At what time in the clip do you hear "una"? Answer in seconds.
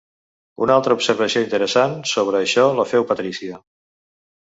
0.65-0.77